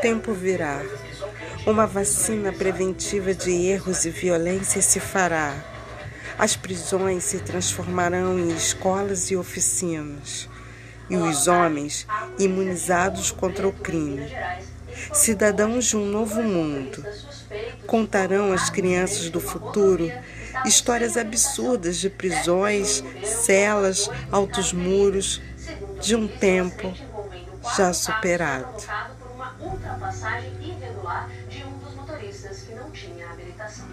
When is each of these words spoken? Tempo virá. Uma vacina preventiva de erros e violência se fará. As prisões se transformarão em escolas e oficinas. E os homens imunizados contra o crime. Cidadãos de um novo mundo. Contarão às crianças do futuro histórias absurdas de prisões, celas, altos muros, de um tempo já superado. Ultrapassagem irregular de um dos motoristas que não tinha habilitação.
Tempo 0.00 0.32
virá. 0.32 0.82
Uma 1.66 1.86
vacina 1.86 2.52
preventiva 2.52 3.34
de 3.34 3.50
erros 3.50 4.04
e 4.04 4.10
violência 4.10 4.82
se 4.82 5.00
fará. 5.00 5.54
As 6.38 6.54
prisões 6.54 7.24
se 7.24 7.38
transformarão 7.38 8.38
em 8.38 8.54
escolas 8.54 9.30
e 9.30 9.36
oficinas. 9.36 10.48
E 11.08 11.16
os 11.16 11.46
homens 11.46 12.06
imunizados 12.38 13.30
contra 13.30 13.66
o 13.66 13.72
crime. 13.72 14.30
Cidadãos 15.12 15.86
de 15.86 15.96
um 15.96 16.06
novo 16.06 16.42
mundo. 16.42 17.04
Contarão 17.86 18.52
às 18.52 18.68
crianças 18.68 19.30
do 19.30 19.40
futuro 19.40 20.10
histórias 20.64 21.16
absurdas 21.16 21.98
de 21.98 22.10
prisões, 22.10 23.02
celas, 23.24 24.10
altos 24.30 24.72
muros, 24.72 25.40
de 26.00 26.14
um 26.14 26.26
tempo 26.26 26.92
já 27.76 27.92
superado. 27.92 28.68
Ultrapassagem 29.60 30.52
irregular 30.60 31.28
de 31.48 31.64
um 31.64 31.78
dos 31.78 31.94
motoristas 31.94 32.62
que 32.62 32.74
não 32.74 32.90
tinha 32.90 33.30
habilitação. 33.30 33.86